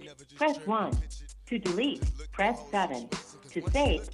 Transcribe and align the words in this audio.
message, 0.00 0.36
press 0.36 0.56
1. 0.66 0.92
To 1.46 1.58
delete, 1.58 2.02
press 2.32 2.58
7. 2.70 3.08
To 3.50 3.70
save, 3.70 4.08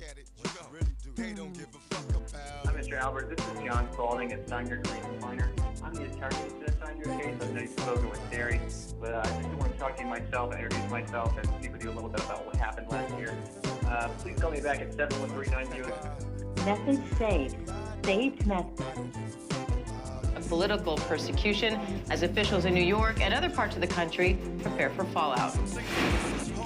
Hi, 1.19 2.73
Mr. 2.73 2.99
Albert. 2.99 3.37
This 3.37 3.45
is 3.47 3.65
John 3.65 3.89
Spalding 3.93 4.33
at 4.33 4.47
Steiner 4.47 4.81
Green 4.83 5.21
Minor. 5.21 5.51
I'm 5.83 5.93
the 5.95 6.05
attorney 6.05 6.37
to 6.49 6.67
this 6.67 6.77
on 6.83 6.97
your 6.97 7.19
case. 7.19 7.35
I 7.41 7.53
know 7.53 7.61
you've 7.61 7.71
spoken 7.71 8.11
with 8.11 8.31
Terry, 8.31 8.61
but 9.01 9.15
uh, 9.15 9.23
I 9.25 9.43
just 9.43 9.49
want 9.55 9.73
to 9.73 9.79
talk 9.79 9.97
to 9.97 10.03
you 10.03 10.09
myself, 10.09 10.53
and 10.53 10.63
introduce 10.63 10.91
myself, 10.91 11.37
and 11.37 11.47
speak 11.59 11.73
with 11.73 11.83
you 11.83 11.91
a 11.91 11.95
little 11.95 12.09
bit 12.09 12.21
about 12.21 12.47
what 12.47 12.57
happened 12.57 12.89
last 12.91 13.17
year. 13.19 13.37
Uh, 13.87 14.09
please 14.19 14.39
call 14.39 14.51
me 14.51 14.61
back 14.61 14.81
at 14.81 14.95
7139 14.95 16.39
message 16.69 17.19
saved, 17.19 17.73
saved 18.05 18.47
message. 18.47 19.48
Political 20.47 20.97
persecution 20.97 21.81
as 22.11 22.23
officials 22.23 22.65
in 22.65 22.75
New 22.75 22.85
York 22.85 23.21
and 23.21 23.35
other 23.35 23.51
parts 23.51 23.75
of 23.75 23.81
the 23.81 23.87
country 23.87 24.39
prepare 24.63 24.91
for 24.91 25.05
fallout. 25.05 25.57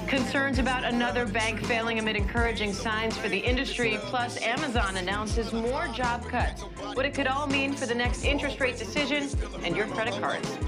Concerns 0.06 0.58
about 0.58 0.84
another 0.84 1.24
bank 1.24 1.64
failing 1.64 1.98
amid 1.98 2.16
encouraging 2.16 2.72
signs 2.72 3.16
for 3.16 3.28
the 3.28 3.38
industry, 3.38 3.98
plus 4.02 4.40
Amazon 4.42 4.96
announces 4.98 5.52
more 5.52 5.88
job 5.88 6.28
cuts. 6.28 6.62
What 6.94 7.06
it 7.06 7.14
could 7.14 7.26
all 7.26 7.46
mean 7.46 7.72
for 7.72 7.86
the 7.86 7.94
next 7.94 8.24
interest 8.24 8.60
rate 8.60 8.76
decision 8.76 9.28
and 9.64 9.74
your 9.74 9.86
credit 9.86 10.14
cards. 10.20 10.58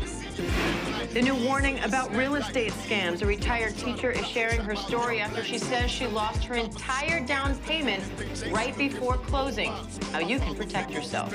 The 1.13 1.23
new 1.23 1.35
warning 1.35 1.79
about 1.85 2.15
real 2.17 2.35
estate 2.37 2.73
scams. 2.73 3.23
A 3.23 3.27
retired 3.27 3.77
teacher 3.77 4.11
is 4.11 4.27
sharing 4.27 4.61
her 4.61 4.75
story 4.75 5.21
after 5.21 5.45
she 5.45 5.59
says 5.59 5.91
she 5.91 6.07
lost 6.07 6.45
her 6.45 6.55
entire 6.55 7.25
down 7.25 7.55
payment 7.59 8.03
right 8.51 8.77
before 8.77 9.19
closing. 9.19 9.73
How 10.11 10.19
you 10.19 10.39
can 10.39 10.55
protect 10.57 10.91
yourself. 10.91 11.33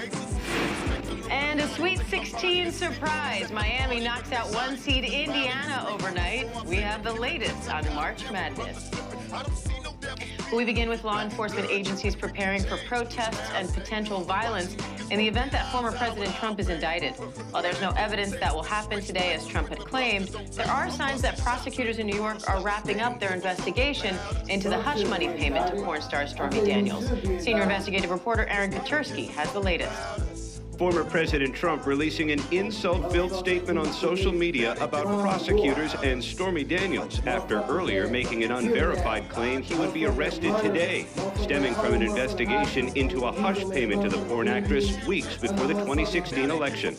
And 1.29 1.59
a 1.59 1.67
Sweet 1.67 1.99
16 2.09 2.71
surprise. 2.71 3.51
Miami 3.51 3.99
knocks 3.99 4.31
out 4.31 4.51
one 4.51 4.75
seed 4.77 5.03
Indiana 5.03 5.85
overnight. 5.87 6.47
We 6.65 6.77
have 6.77 7.03
the 7.03 7.13
latest 7.13 7.69
on 7.69 7.85
March 7.93 8.23
Madness. 8.31 8.89
We 10.51 10.65
begin 10.65 10.89
with 10.89 11.03
law 11.03 11.21
enforcement 11.21 11.69
agencies 11.69 12.15
preparing 12.15 12.63
for 12.63 12.77
protests 12.87 13.51
and 13.53 13.71
potential 13.71 14.21
violence 14.21 14.75
in 15.11 15.19
the 15.19 15.27
event 15.27 15.51
that 15.51 15.71
former 15.71 15.91
President 15.91 16.33
Trump 16.35 16.59
is 16.59 16.69
indicted. 16.69 17.11
While 17.51 17.61
there's 17.61 17.79
no 17.79 17.91
evidence 17.91 18.31
that 18.37 18.55
will 18.55 18.63
happen 18.63 18.99
today, 18.99 19.33
as 19.33 19.45
Trump 19.45 19.69
had 19.69 19.79
claimed, 19.79 20.29
there 20.53 20.67
are 20.67 20.89
signs 20.89 21.21
that 21.21 21.37
prosecutors 21.37 21.99
in 21.99 22.07
New 22.07 22.15
York 22.15 22.49
are 22.49 22.59
wrapping 22.63 23.01
up 23.01 23.19
their 23.19 23.35
investigation 23.35 24.15
into 24.47 24.67
the 24.67 24.81
hush 24.81 25.03
money 25.05 25.27
payment 25.27 25.67
to 25.67 25.83
porn 25.83 26.01
star 26.01 26.25
Stormy 26.25 26.65
Daniels. 26.65 27.07
Senior 27.43 27.63
investigative 27.63 28.09
reporter 28.09 28.47
Aaron 28.47 28.71
Katersky 28.71 29.29
has 29.29 29.51
the 29.53 29.59
latest 29.59 30.38
former 30.79 31.03
President 31.03 31.53
Trump 31.53 31.85
releasing 31.85 32.31
an 32.31 32.41
insult-filled 32.51 33.33
statement 33.33 33.77
on 33.77 33.91
social 33.91 34.31
media 34.31 34.77
about 34.79 35.03
prosecutors 35.19 35.93
and 36.05 36.23
Stormy 36.23 36.63
Daniels 36.63 37.19
after 37.27 37.61
earlier 37.63 38.07
making 38.07 38.45
an 38.45 38.53
unverified 38.53 39.27
claim 39.27 39.61
he 39.61 39.75
would 39.75 39.93
be 39.93 40.05
arrested 40.05 40.57
today, 40.59 41.05
stemming 41.35 41.73
from 41.73 41.95
an 41.95 42.01
investigation 42.01 42.87
into 42.95 43.25
a 43.25 43.31
hush 43.41 43.69
payment 43.71 44.03
to 44.03 44.07
the 44.07 44.23
porn 44.27 44.47
actress 44.47 45.05
weeks 45.05 45.35
before 45.35 45.67
the 45.67 45.73
2016 45.73 46.49
election. 46.49 46.95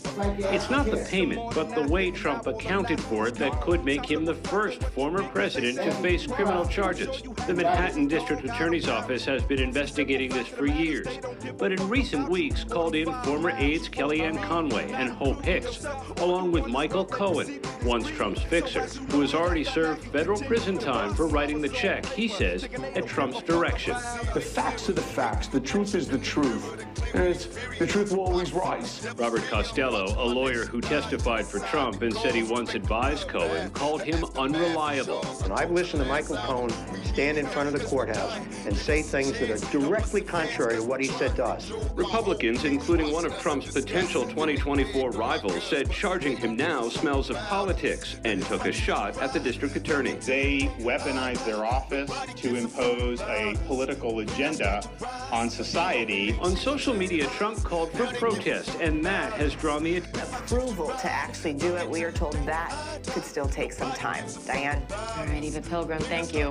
It's 0.52 0.68
not 0.68 0.84
the 0.84 1.02
payment, 1.10 1.54
but 1.54 1.74
the 1.74 1.88
way 1.88 2.10
Trump 2.10 2.46
accounted 2.48 3.00
for 3.00 3.28
it 3.28 3.36
that 3.36 3.62
could 3.62 3.82
make 3.82 4.04
him 4.04 4.26
the 4.26 4.34
first 4.34 4.82
former 4.82 5.22
president 5.22 5.78
to 5.78 5.90
face 6.02 6.26
criminal 6.26 6.66
charges. 6.66 7.22
The 7.46 7.54
Manhattan 7.54 8.08
District 8.08 8.44
Attorney's 8.44 8.90
Office 8.90 9.24
has 9.24 9.42
been 9.42 9.60
investigating 9.60 10.28
this 10.28 10.48
for 10.48 10.66
years, 10.66 11.08
but 11.56 11.72
in 11.72 11.88
recent 11.88 12.28
weeks 12.28 12.62
called 12.62 12.94
in 12.94 13.10
former 13.22 13.52
aides 13.56 13.69
Kellyanne 13.78 14.42
Conway 14.42 14.90
and 14.90 15.10
Hope 15.10 15.44
Hicks, 15.44 15.86
along 16.16 16.50
with 16.50 16.66
Michael 16.66 17.04
Cohen, 17.04 17.60
once 17.84 18.08
Trump's 18.08 18.42
fixer, 18.42 18.86
who 19.12 19.20
has 19.20 19.32
already 19.32 19.62
served 19.62 20.04
federal 20.06 20.40
prison 20.40 20.76
time 20.76 21.14
for 21.14 21.28
writing 21.28 21.60
the 21.60 21.68
check, 21.68 22.04
he 22.06 22.26
says, 22.26 22.64
at 22.64 23.06
Trump's 23.06 23.42
direction. 23.42 23.94
The 24.34 24.40
facts 24.40 24.88
are 24.88 24.92
the 24.92 25.00
facts. 25.00 25.46
The 25.46 25.60
truth 25.60 25.94
is 25.94 26.08
the 26.08 26.18
truth. 26.18 26.84
And 27.14 27.34
the 27.78 27.86
truth 27.86 28.12
will 28.12 28.24
always 28.24 28.52
rise. 28.52 29.06
Robert 29.16 29.42
Costello, 29.48 30.14
a 30.16 30.26
lawyer 30.26 30.64
who 30.64 30.80
testified 30.80 31.46
for 31.46 31.58
Trump 31.60 32.02
and 32.02 32.14
said 32.14 32.34
he 32.34 32.42
once 32.42 32.74
advised 32.74 33.28
Cohen, 33.28 33.70
called 33.70 34.02
him 34.02 34.24
unreliable. 34.36 35.24
And 35.42 35.52
I've 35.52 35.70
listened 35.70 36.02
to 36.02 36.08
Michael 36.08 36.36
Cohen 36.36 36.70
stand 37.04 37.38
in 37.38 37.46
front 37.46 37.68
of 37.68 37.78
the 37.78 37.84
courthouse 37.86 38.36
and 38.66 38.76
say 38.76 39.02
things 39.02 39.38
that 39.40 39.50
are 39.50 39.72
directly 39.72 40.20
contrary 40.20 40.76
to 40.76 40.82
what 40.82 41.00
he 41.00 41.06
said 41.06 41.34
to 41.36 41.44
us. 41.44 41.70
Republicans, 41.94 42.64
including 42.64 43.12
one 43.12 43.24
of 43.24 43.36
Trump's 43.40 43.70
potential 43.70 44.22
2024 44.22 45.10
rivals, 45.10 45.62
said 45.64 45.90
charging 45.90 46.36
him 46.36 46.56
now 46.56 46.88
smells 46.88 47.30
of 47.30 47.36
politics 47.36 48.16
and 48.24 48.42
took 48.44 48.66
a 48.66 48.72
shot 48.72 49.20
at 49.20 49.32
the 49.32 49.40
district 49.40 49.74
attorney. 49.76 50.12
They 50.12 50.70
weaponize 50.78 51.44
their 51.44 51.64
office 51.64 52.10
to 52.36 52.54
impose 52.54 53.20
a 53.22 53.56
political 53.66 54.20
agenda 54.20 54.82
on 55.32 55.50
society. 55.50 56.36
On 56.40 56.56
social 56.56 56.94
media, 57.00 57.26
Trump 57.28 57.64
called 57.64 57.90
for 57.92 58.04
protest, 58.18 58.78
and 58.78 59.02
that 59.02 59.32
has 59.32 59.54
drawn 59.54 59.82
the 59.82 59.96
approval 59.96 60.88
to 60.88 61.10
actually 61.10 61.54
do 61.54 61.74
it. 61.76 61.88
We 61.88 62.04
are 62.04 62.12
told 62.12 62.34
that 62.44 63.00
could 63.06 63.24
still 63.24 63.48
take 63.48 63.72
some 63.72 63.90
time. 63.92 64.26
Diane. 64.46 64.82
All 65.16 65.24
right, 65.24 65.42
Eva 65.42 65.62
Pilgrim, 65.62 66.02
thank 66.02 66.34
you. 66.34 66.50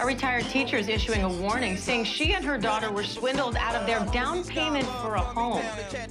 A 0.00 0.04
retired 0.04 0.46
teacher 0.46 0.76
is 0.76 0.88
issuing 0.88 1.22
a 1.22 1.28
warning 1.28 1.76
saying 1.76 2.06
she 2.06 2.34
and 2.34 2.44
her 2.44 2.58
daughter 2.58 2.90
were 2.90 3.04
swindled 3.04 3.54
out 3.54 3.76
of 3.76 3.86
their 3.86 4.04
down 4.06 4.42
payment 4.42 4.84
for 5.00 5.14
a 5.14 5.20
home. 5.20 5.62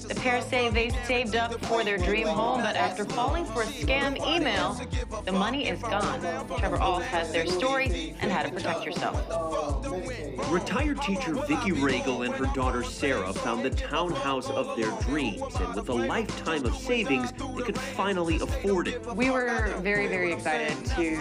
The 0.08 0.16
pair 0.16 0.42
say 0.42 0.70
they 0.70 0.92
saved 1.06 1.36
up 1.36 1.54
for 1.66 1.84
their 1.84 1.98
dream 1.98 2.28
home, 2.28 2.62
but 2.62 2.78
after 2.78 3.04
falling 3.04 3.44
for 3.44 3.64
a 3.64 3.66
scam 3.66 4.16
email, 4.26 4.80
the 5.26 5.34
money 5.34 5.68
is 5.68 5.82
gone. 5.82 6.22
Trevor 6.58 6.80
Ault 6.80 7.04
has 7.04 7.34
their 7.34 7.46
story 7.46 8.16
and 8.22 8.32
how 8.32 8.44
to 8.44 8.50
protect 8.50 8.86
yourself. 8.86 9.20
Retired 10.50 11.02
teacher 11.02 11.34
Vicki 11.48 11.74
Regal 11.74 12.22
and 12.22 12.34
her 12.36 12.46
daughter 12.54 12.84
Sarah 12.84 13.34
found 13.34 13.66
the 13.66 13.73
townhouse 13.74 14.50
of 14.50 14.76
their 14.76 14.92
dreams, 15.02 15.42
and 15.60 15.76
with 15.76 15.90
a 15.90 15.94
lifetime 15.94 16.66
of 16.66 16.76
savings, 16.76 17.32
they 17.32 17.62
could 17.64 17.78
finally 17.78 18.40
afford 18.40 18.88
it. 18.88 19.06
We 19.16 19.30
were 19.30 19.74
very, 19.82 20.08
very 20.08 20.34
excited 20.34 20.86
to 20.86 21.18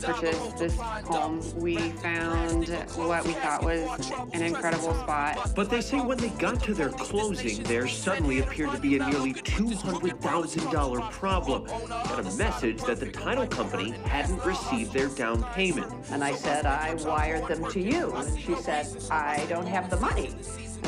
purchase 0.00 0.52
this 0.58 0.76
home. 0.76 1.42
We 1.56 1.76
found 1.76 2.68
what 2.96 3.24
we 3.26 3.32
thought 3.32 3.62
was 3.62 4.10
an 4.32 4.42
incredible 4.42 4.94
spot. 4.94 5.52
But 5.54 5.70
they 5.70 5.80
say 5.80 6.00
when 6.00 6.18
they 6.18 6.30
got 6.30 6.62
to 6.64 6.74
their 6.74 6.90
closing, 6.90 7.62
there 7.64 7.86
suddenly 7.88 8.40
appeared 8.40 8.72
to 8.72 8.78
be 8.78 8.96
a 8.96 9.06
nearly 9.06 9.34
$200,000 9.34 11.10
problem. 11.10 11.66
And 11.68 12.26
a 12.26 12.34
message 12.36 12.82
that 12.82 13.00
the 13.00 13.10
title 13.10 13.46
company 13.46 13.90
hadn't 14.04 14.44
received 14.44 14.92
their 14.92 15.08
down 15.08 15.42
payment. 15.52 15.92
And 16.10 16.22
I 16.24 16.32
said, 16.34 16.66
I 16.66 16.94
wired 16.94 17.46
them 17.48 17.64
to 17.70 17.80
you. 17.80 18.12
And 18.12 18.38
she 18.38 18.54
said, 18.56 18.86
I 19.10 19.46
don't 19.48 19.66
have 19.66 19.90
the 19.90 19.96
money. 19.96 20.34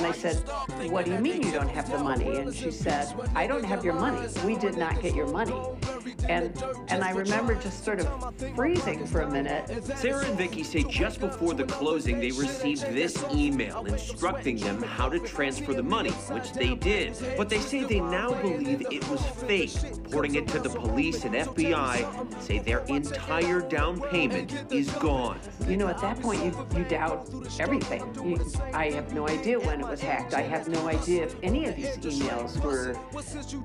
And 0.02 0.12
I 0.12 0.16
said, 0.16 0.34
what 0.90 1.04
do 1.04 1.12
you 1.12 1.20
mean 1.20 1.44
you 1.44 1.52
don't 1.52 1.68
have 1.68 1.88
the 1.88 1.96
money? 1.96 2.38
And 2.38 2.52
she 2.52 2.72
said, 2.72 3.14
I 3.36 3.46
don't 3.46 3.62
have 3.62 3.84
your 3.84 3.94
money. 3.94 4.26
We 4.44 4.56
did 4.56 4.76
not 4.76 5.00
get 5.00 5.14
your 5.14 5.28
money. 5.28 5.54
And 6.28 6.52
and 6.88 7.02
I 7.02 7.10
remember 7.10 7.54
just 7.54 7.84
sort 7.84 8.00
of 8.00 8.34
freezing 8.54 9.06
for 9.06 9.22
a 9.22 9.30
minute. 9.30 9.84
Sarah 9.96 10.24
and 10.24 10.36
Vicki 10.36 10.62
say 10.62 10.82
just 10.84 11.20
before 11.20 11.54
the 11.54 11.64
closing, 11.64 12.20
they 12.20 12.30
received 12.30 12.82
this 12.92 13.24
email 13.32 13.84
instructing 13.86 14.56
them 14.56 14.82
how 14.82 15.08
to 15.08 15.18
transfer 15.18 15.74
the 15.74 15.82
money, 15.82 16.10
which 16.10 16.52
they 16.52 16.74
did. 16.74 17.16
But 17.36 17.48
they 17.48 17.58
say 17.58 17.84
they 17.84 18.00
now 18.00 18.32
believe 18.40 18.86
it 18.90 19.08
was 19.08 19.24
fake, 19.46 19.72
reporting 20.04 20.34
it 20.36 20.48
to 20.48 20.58
the 20.58 20.68
police 20.68 21.24
and 21.24 21.34
FBI, 21.34 22.20
and 22.20 22.42
say 22.42 22.58
their 22.58 22.80
entire 22.86 23.60
down 23.60 24.00
payment 24.00 24.72
is 24.72 24.90
gone. 24.92 25.38
You 25.66 25.76
know, 25.76 25.88
at 25.88 26.00
that 26.00 26.20
point, 26.20 26.44
you, 26.44 26.66
you 26.76 26.84
doubt 26.84 27.28
everything. 27.58 28.02
You, 28.24 28.44
I 28.72 28.90
have 28.90 29.12
no 29.12 29.28
idea 29.28 29.58
when 29.60 29.80
it 29.80 29.86
was 29.86 30.00
hacked. 30.00 30.34
I 30.34 30.42
have 30.42 30.68
no 30.68 30.88
idea 30.88 31.24
if 31.24 31.36
any 31.42 31.66
of 31.66 31.76
these 31.76 31.96
emails 31.98 32.60
were 32.62 32.96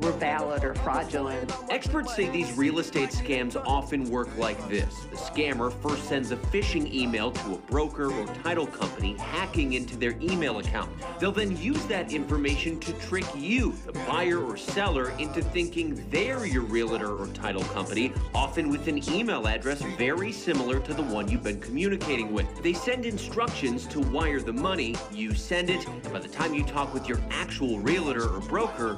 were 0.01 0.11
valid 0.13 0.63
or 0.63 0.75
fraudulent. 0.75 1.51
Experts 1.69 2.15
say 2.15 2.29
these 2.29 2.46
real 2.53 2.79
estate 2.79 3.09
scams 3.09 3.55
often 3.65 4.09
work 4.09 4.35
like 4.37 4.57
this. 4.69 5.05
The 5.11 5.17
scammer 5.17 5.71
first 5.81 6.05
sends 6.05 6.31
a 6.31 6.37
phishing 6.37 6.93
email 6.93 7.31
to 7.31 7.53
a 7.55 7.57
broker 7.57 8.11
or 8.11 8.27
title 8.43 8.67
company 8.67 9.15
hacking 9.17 9.73
into 9.73 9.97
their 9.97 10.15
email 10.21 10.59
account. 10.59 10.89
They'll 11.19 11.31
then 11.31 11.57
use 11.57 11.83
that 11.85 12.11
information 12.11 12.79
to 12.81 12.93
trick 12.93 13.25
you, 13.35 13.73
the 13.85 13.93
buyer 14.07 14.39
or 14.39 14.57
seller, 14.57 15.09
into 15.19 15.41
thinking 15.41 16.05
they're 16.09 16.45
your 16.45 16.63
realtor 16.63 17.15
or 17.15 17.27
title 17.27 17.63
company, 17.63 18.13
often 18.33 18.69
with 18.69 18.87
an 18.87 18.97
email 19.11 19.47
address 19.47 19.81
very 19.97 20.31
similar 20.31 20.79
to 20.79 20.93
the 20.93 21.03
one 21.03 21.29
you've 21.29 21.43
been 21.43 21.59
communicating 21.59 22.33
with. 22.33 22.47
They 22.61 22.73
send 22.73 23.05
instructions 23.05 23.85
to 23.87 23.99
wire 23.99 24.39
the 24.39 24.53
money, 24.53 24.95
you 25.11 25.33
send 25.33 25.69
it, 25.69 25.87
and 25.87 26.13
by 26.13 26.19
the 26.19 26.27
time 26.27 26.53
you 26.53 26.63
talk 26.63 26.93
with 26.93 27.07
your 27.07 27.19
actual 27.29 27.79
realtor 27.79 28.29
or 28.29 28.39
broker, 28.41 28.97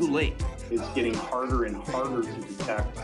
too 0.00 0.10
late. 0.10 0.34
It's 0.70 0.88
getting 0.90 1.14
harder 1.14 1.64
and 1.64 1.76
harder 1.76 2.22
to 2.22 2.40
detect 2.40 2.96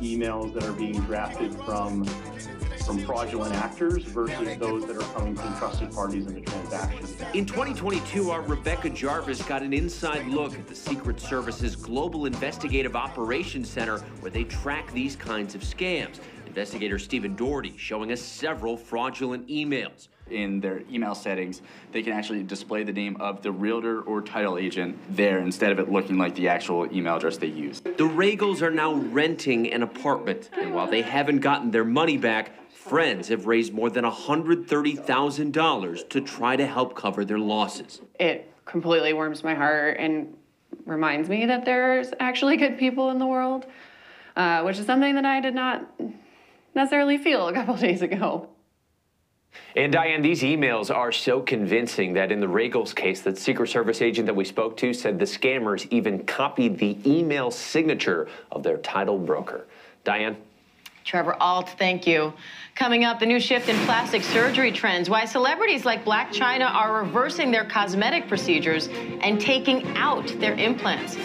emails 0.00 0.52
that 0.54 0.64
are 0.64 0.72
being 0.72 1.00
drafted 1.02 1.54
from 1.64 2.04
from 2.84 2.98
fraudulent 2.98 3.54
actors 3.54 4.04
versus 4.04 4.58
those 4.58 4.84
that 4.84 4.94
are 4.94 5.14
coming 5.14 5.34
from 5.34 5.56
trusted 5.56 5.90
parties 5.90 6.26
in 6.26 6.34
the 6.34 6.40
transaction. 6.42 7.06
In 7.32 7.46
2022, 7.46 8.30
our 8.30 8.42
Rebecca 8.42 8.90
Jarvis 8.90 9.40
got 9.42 9.62
an 9.62 9.72
inside 9.72 10.26
look 10.26 10.52
at 10.52 10.66
the 10.66 10.74
Secret 10.74 11.18
Service's 11.18 11.76
Global 11.76 12.26
Investigative 12.26 12.94
Operations 12.94 13.70
Center 13.70 14.00
where 14.20 14.30
they 14.30 14.44
track 14.44 14.92
these 14.92 15.16
kinds 15.16 15.54
of 15.54 15.62
scams 15.62 16.20
Investigator 16.46 16.98
Stephen 16.98 17.34
Doherty 17.34 17.74
showing 17.78 18.12
us 18.12 18.20
several 18.20 18.76
fraudulent 18.76 19.48
emails. 19.48 20.08
In 20.30 20.60
their 20.60 20.82
email 20.90 21.14
settings, 21.14 21.60
they 21.92 22.02
can 22.02 22.14
actually 22.14 22.42
display 22.42 22.82
the 22.82 22.92
name 22.92 23.16
of 23.20 23.42
the 23.42 23.52
realtor 23.52 24.00
or 24.00 24.22
title 24.22 24.56
agent 24.56 24.98
there 25.10 25.38
instead 25.38 25.70
of 25.70 25.78
it 25.78 25.90
looking 25.90 26.16
like 26.16 26.34
the 26.34 26.48
actual 26.48 26.86
email 26.96 27.16
address 27.16 27.36
they 27.36 27.48
use. 27.48 27.80
The 27.80 27.92
Regals 27.92 28.62
are 28.62 28.70
now 28.70 28.94
renting 28.94 29.70
an 29.70 29.82
apartment, 29.82 30.48
and 30.58 30.74
while 30.74 30.86
they 30.86 31.02
haven't 31.02 31.40
gotten 31.40 31.70
their 31.70 31.84
money 31.84 32.16
back, 32.16 32.52
friends 32.70 33.28
have 33.28 33.46
raised 33.46 33.74
more 33.74 33.90
than 33.90 34.04
$130,000 34.04 36.08
to 36.08 36.20
try 36.20 36.56
to 36.56 36.66
help 36.66 36.96
cover 36.96 37.24
their 37.24 37.38
losses. 37.38 38.00
It 38.18 38.50
completely 38.64 39.12
warms 39.12 39.44
my 39.44 39.54
heart 39.54 39.98
and 39.98 40.36
reminds 40.86 41.28
me 41.28 41.46
that 41.46 41.64
there's 41.64 42.12
actually 42.18 42.56
good 42.56 42.78
people 42.78 43.10
in 43.10 43.18
the 43.18 43.26
world, 43.26 43.66
uh, 44.36 44.62
which 44.62 44.78
is 44.78 44.86
something 44.86 45.14
that 45.16 45.24
I 45.24 45.40
did 45.40 45.54
not 45.54 45.88
necessarily 46.74 47.18
feel 47.18 47.48
a 47.48 47.52
couple 47.52 47.76
days 47.88 48.02
ago. 48.02 48.48
And 49.76 49.92
Diane, 49.92 50.22
these 50.22 50.42
emails 50.42 50.94
are 50.94 51.10
so 51.10 51.40
convincing 51.40 52.12
that 52.14 52.30
in 52.30 52.38
the 52.38 52.46
Regals 52.46 52.94
case, 52.94 53.22
that 53.22 53.36
Secret 53.36 53.68
Service 53.68 54.00
agent 54.02 54.26
that 54.26 54.34
we 54.34 54.44
spoke 54.44 54.76
to 54.78 54.94
said 54.94 55.18
the 55.18 55.24
scammers 55.24 55.88
even 55.90 56.24
copied 56.24 56.78
the 56.78 56.96
email 57.04 57.50
signature 57.50 58.28
of 58.52 58.62
their 58.62 58.76
title 58.78 59.18
broker. 59.18 59.66
Diane? 60.04 60.36
Trevor 61.04 61.36
Ault, 61.40 61.70
thank 61.70 62.06
you. 62.06 62.32
Coming 62.76 63.04
up, 63.04 63.20
the 63.20 63.26
new 63.26 63.38
shift 63.38 63.68
in 63.68 63.76
plastic 63.84 64.22
surgery 64.22 64.72
trends, 64.72 65.10
why 65.10 65.26
celebrities 65.26 65.84
like 65.84 66.04
Blac 66.04 66.28
Chyna 66.28 66.70
are 66.72 67.02
reversing 67.02 67.50
their 67.50 67.64
cosmetic 67.64 68.26
procedures 68.26 68.88
and 69.20 69.40
taking 69.40 69.86
out 69.96 70.26
their 70.40 70.54
implants. 70.54 71.16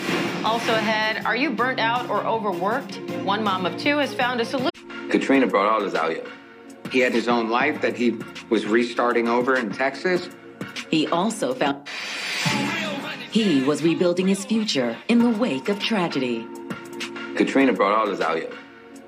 Also 0.43 0.73
ahead, 0.73 1.25
are 1.25 1.35
you 1.35 1.49
burnt 1.51 1.79
out 1.79 2.09
or 2.09 2.25
overworked? 2.25 2.99
One 3.23 3.43
mom 3.43 3.65
of 3.65 3.77
two 3.77 3.97
has 3.97 4.13
found 4.13 4.41
a 4.41 4.45
solution. 4.45 4.71
Katrina 5.09 5.47
brought 5.47 5.71
all 5.71 5.81
this 5.81 5.95
out 5.95 6.11
here. 6.11 6.25
He 6.91 6.99
had 6.99 7.13
his 7.13 7.27
own 7.27 7.49
life 7.49 7.81
that 7.81 7.95
he 7.95 8.17
was 8.49 8.65
restarting 8.65 9.27
over 9.27 9.55
in 9.55 9.71
Texas. 9.71 10.29
He 10.89 11.07
also 11.07 11.53
found 11.53 11.87
he 13.31 13.61
was 13.63 13.83
rebuilding 13.83 14.27
his 14.27 14.43
future 14.43 14.97
in 15.07 15.19
the 15.19 15.29
wake 15.29 15.69
of 15.69 15.79
tragedy. 15.79 16.47
Katrina 17.35 17.73
brought 17.73 17.95
all 17.95 18.07
this 18.07 18.21
out 18.21 18.37
here. 18.37 18.49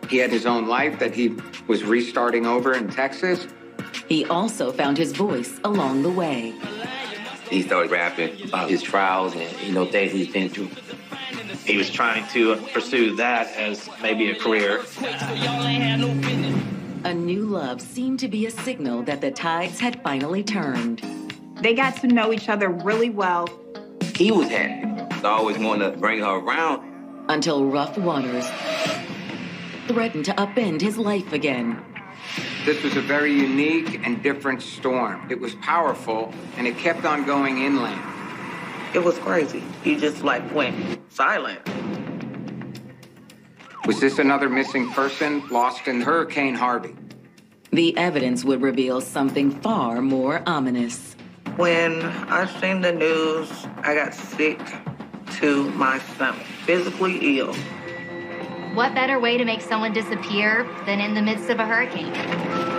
He 0.10 0.18
had 0.18 0.30
his 0.30 0.46
own 0.46 0.68
life 0.68 1.00
that 1.00 1.16
he 1.16 1.36
was 1.68 1.84
restarting 1.84 2.46
over 2.46 2.74
in 2.74 2.90
Texas. 2.90 3.48
He 4.08 4.26
also 4.26 4.72
found 4.72 4.98
his 4.98 5.12
voice 5.14 5.60
along 5.64 6.04
the 6.04 6.10
way. 6.10 6.54
He 7.50 7.64
started 7.64 7.92
rapping 7.92 8.48
about 8.48 8.70
his 8.70 8.82
trials 8.82 9.34
and 9.36 9.62
you 9.62 9.74
know 9.74 9.86
things 9.86 10.12
he's 10.12 10.32
been 10.32 10.50
through. 10.50 10.70
He 11.66 11.78
was 11.78 11.90
trying 11.90 12.28
to 12.30 12.56
pursue 12.74 13.16
that 13.16 13.48
as 13.56 13.90
maybe 14.02 14.32
a 14.32 14.36
career. 14.36 14.84
A 17.12 17.14
new 17.14 17.46
love 17.46 17.82
seemed 17.82 18.22
to 18.22 18.30
be 18.30 18.46
a 18.46 18.50
signal 18.50 19.04
that 19.04 19.20
the 19.20 19.32
tides 19.32 19.82
had 19.82 20.02
finally 20.02 20.46
turned. 20.46 21.02
They 21.56 21.74
got 21.74 21.98
to 21.98 22.08
know 22.08 22.32
each 22.32 22.48
other 22.48 22.70
really 22.70 23.10
well. 23.10 23.50
He 24.16 24.32
was 24.32 24.48
happy. 24.48 24.88
I 25.22 25.28
always 25.28 25.58
wanted 25.58 25.92
to 25.92 25.98
bring 25.98 26.22
her 26.22 26.38
around. 26.38 26.90
Until 27.28 27.66
rough 27.66 27.98
waters 27.98 28.50
threatened 29.90 30.24
to 30.24 30.32
upend 30.36 30.80
his 30.80 30.98
life 30.98 31.34
again. 31.34 31.84
This 32.64 32.82
was 32.82 32.96
a 32.96 33.02
very 33.02 33.34
unique 33.34 34.08
and 34.08 34.24
different 34.24 34.62
storm. 34.62 35.28
It 35.30 35.42
was 35.42 35.54
powerful, 35.56 36.34
and 36.56 36.66
it 36.66 36.78
kept 36.78 37.04
on 37.04 37.26
going 37.26 37.62
inland. 37.62 38.02
It 38.94 39.04
was 39.04 39.18
crazy. 39.18 39.64
He 39.84 39.98
just 39.98 40.24
like 40.24 40.50
went 40.56 41.12
silent. 41.12 41.60
Was 43.86 44.00
this 44.00 44.20
another 44.20 44.48
missing 44.48 44.92
person 44.92 45.48
lost 45.50 45.88
in 45.88 46.02
Hurricane 46.02 46.54
Harvey? 46.54 46.96
The 47.72 47.98
evidence 47.98 48.44
would 48.44 48.62
reveal 48.62 49.02
something 49.02 49.50
far 49.62 50.02
more 50.02 50.44
ominous. 50.46 51.16
When 51.56 52.04
I 52.04 52.46
seen 52.60 52.82
the 52.82 52.92
news, 52.92 53.50
I 53.80 53.96
got 53.96 54.14
sick 54.14 54.60
to 55.40 55.72
my 55.72 55.98
stomach, 55.98 56.46
physically 56.66 57.40
ill. 57.40 57.56
What 58.76 58.94
better 58.94 59.20
way 59.20 59.38
to 59.38 59.46
make 59.46 59.62
someone 59.62 59.94
disappear 59.94 60.70
than 60.86 61.00
in 61.00 61.16
the 61.16 61.22
midst 61.22 61.50
of 61.50 61.60
a 61.60 61.66
hurricane? 61.66 62.71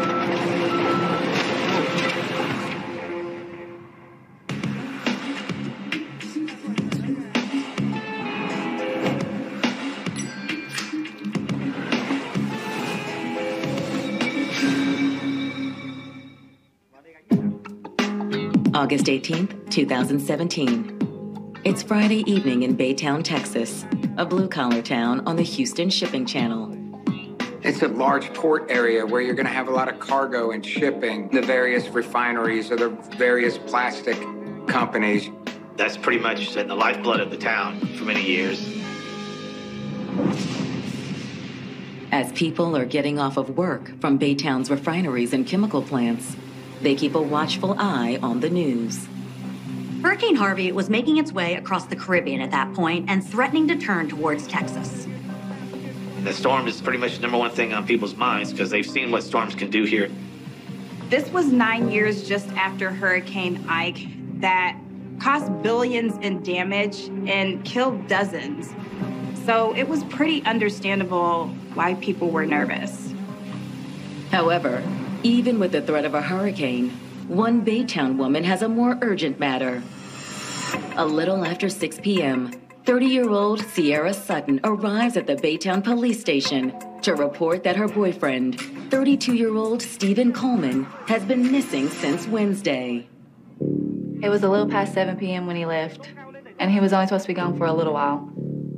August 18.82 19.04
18th, 19.06 19.70
2017. 19.70 21.60
It's 21.62 21.84
Friday 21.84 22.28
evening 22.28 22.64
in 22.64 22.76
Baytown, 22.76 23.22
Texas, 23.22 23.86
a 24.16 24.26
blue 24.26 24.48
collar 24.48 24.82
town 24.82 25.20
on 25.24 25.36
the 25.36 25.44
Houston 25.44 25.88
Shipping 25.88 26.26
Channel. 26.26 26.76
It's 27.62 27.82
a 27.82 27.86
large 27.86 28.34
port 28.34 28.68
area 28.68 29.06
where 29.06 29.20
you're 29.20 29.36
going 29.36 29.46
to 29.46 29.52
have 29.52 29.68
a 29.68 29.70
lot 29.70 29.88
of 29.88 30.00
cargo 30.00 30.50
and 30.50 30.66
shipping, 30.66 31.28
the 31.28 31.42
various 31.42 31.86
refineries 31.90 32.72
or 32.72 32.76
the 32.76 32.88
various 33.16 33.56
plastic 33.56 34.18
companies. 34.66 35.30
That's 35.76 35.96
pretty 35.96 36.18
much 36.18 36.52
the 36.52 36.64
lifeblood 36.64 37.20
of 37.20 37.30
the 37.30 37.38
town 37.38 37.78
for 37.96 38.02
many 38.02 38.26
years. 38.26 38.68
As 42.10 42.32
people 42.32 42.76
are 42.76 42.84
getting 42.84 43.20
off 43.20 43.36
of 43.36 43.56
work 43.56 44.00
from 44.00 44.18
Baytown's 44.18 44.72
refineries 44.72 45.32
and 45.32 45.46
chemical 45.46 45.82
plants, 45.82 46.34
they 46.82 46.94
keep 46.94 47.14
a 47.14 47.22
watchful 47.22 47.76
eye 47.78 48.18
on 48.22 48.40
the 48.40 48.50
news. 48.50 49.06
Hurricane 50.02 50.34
Harvey 50.34 50.72
was 50.72 50.90
making 50.90 51.18
its 51.18 51.32
way 51.32 51.54
across 51.54 51.86
the 51.86 51.94
Caribbean 51.94 52.40
at 52.40 52.50
that 52.50 52.74
point 52.74 53.08
and 53.08 53.24
threatening 53.24 53.68
to 53.68 53.76
turn 53.76 54.08
towards 54.08 54.48
Texas. 54.48 55.06
The 56.24 56.32
storm 56.32 56.66
is 56.66 56.80
pretty 56.80 56.98
much 56.98 57.16
the 57.16 57.22
number 57.22 57.38
one 57.38 57.50
thing 57.50 57.72
on 57.72 57.86
people's 57.86 58.16
minds 58.16 58.50
because 58.50 58.70
they've 58.70 58.86
seen 58.86 59.12
what 59.12 59.22
storms 59.22 59.54
can 59.54 59.70
do 59.70 59.84
here. 59.84 60.10
This 61.08 61.30
was 61.30 61.46
nine 61.46 61.90
years 61.90 62.26
just 62.26 62.48
after 62.50 62.90
Hurricane 62.90 63.64
Ike 63.68 64.08
that 64.40 64.76
caused 65.20 65.62
billions 65.62 66.16
in 66.24 66.42
damage 66.42 67.08
and 67.28 67.64
killed 67.64 68.08
dozens. 68.08 68.72
So 69.44 69.74
it 69.76 69.88
was 69.88 70.02
pretty 70.04 70.44
understandable 70.44 71.48
why 71.74 71.94
people 71.94 72.30
were 72.30 72.46
nervous. 72.46 73.12
However, 74.30 74.82
even 75.22 75.58
with 75.58 75.72
the 75.72 75.82
threat 75.82 76.04
of 76.04 76.14
a 76.14 76.22
hurricane, 76.22 76.90
one 77.28 77.64
Baytown 77.64 78.16
woman 78.16 78.44
has 78.44 78.62
a 78.62 78.68
more 78.68 78.98
urgent 79.02 79.38
matter. 79.38 79.82
A 80.96 81.06
little 81.06 81.44
after 81.44 81.68
6 81.68 82.00
p.m., 82.00 82.52
30 82.84 83.06
year 83.06 83.30
old 83.30 83.60
Sierra 83.60 84.12
Sutton 84.12 84.60
arrives 84.64 85.16
at 85.16 85.28
the 85.28 85.36
Baytown 85.36 85.84
police 85.84 86.20
station 86.20 86.74
to 87.02 87.14
report 87.14 87.62
that 87.62 87.76
her 87.76 87.86
boyfriend, 87.86 88.60
32 88.90 89.34
year 89.34 89.54
old 89.54 89.80
Stephen 89.80 90.32
Coleman, 90.32 90.84
has 91.06 91.24
been 91.24 91.52
missing 91.52 91.88
since 91.88 92.26
Wednesday. 92.26 93.08
It 94.22 94.28
was 94.28 94.42
a 94.42 94.48
little 94.48 94.68
past 94.68 94.94
7 94.94 95.16
p.m. 95.16 95.46
when 95.46 95.56
he 95.56 95.64
left, 95.64 96.10
and 96.58 96.70
he 96.70 96.80
was 96.80 96.92
only 96.92 97.06
supposed 97.06 97.24
to 97.24 97.28
be 97.28 97.34
gone 97.34 97.56
for 97.56 97.66
a 97.66 97.72
little 97.72 97.92
while. 97.92 98.28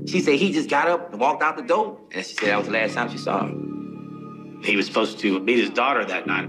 She 0.06 0.20
said 0.20 0.34
he 0.34 0.52
just 0.52 0.68
got 0.68 0.88
up 0.88 1.12
and 1.12 1.20
walked 1.20 1.42
out 1.42 1.56
the 1.56 1.62
door, 1.62 1.98
and 2.12 2.24
she 2.24 2.34
said 2.34 2.48
that 2.48 2.58
was 2.58 2.66
the 2.66 2.72
last 2.74 2.94
time 2.94 3.10
she 3.10 3.18
saw 3.18 3.46
him. 3.46 3.73
He 4.64 4.76
was 4.76 4.86
supposed 4.86 5.18
to 5.20 5.40
meet 5.40 5.58
his 5.58 5.70
daughter 5.70 6.04
that 6.06 6.26
night. 6.26 6.48